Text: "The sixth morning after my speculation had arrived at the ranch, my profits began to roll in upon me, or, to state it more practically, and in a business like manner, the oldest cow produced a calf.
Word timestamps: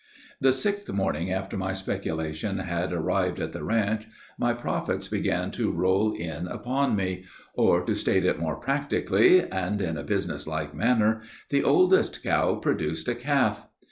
"The 0.39 0.51
sixth 0.51 0.91
morning 0.91 1.31
after 1.31 1.55
my 1.55 1.73
speculation 1.73 2.57
had 2.57 2.91
arrived 2.91 3.39
at 3.39 3.51
the 3.51 3.63
ranch, 3.63 4.07
my 4.35 4.51
profits 4.51 5.07
began 5.07 5.51
to 5.51 5.71
roll 5.71 6.13
in 6.13 6.47
upon 6.47 6.95
me, 6.95 7.25
or, 7.53 7.83
to 7.85 7.93
state 7.93 8.25
it 8.25 8.39
more 8.39 8.55
practically, 8.55 9.47
and 9.51 9.79
in 9.79 9.97
a 9.99 10.03
business 10.03 10.47
like 10.47 10.73
manner, 10.73 11.21
the 11.51 11.63
oldest 11.63 12.23
cow 12.23 12.55
produced 12.55 13.07
a 13.09 13.13
calf. 13.13 13.67